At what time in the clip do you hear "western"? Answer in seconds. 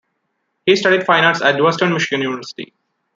1.61-1.93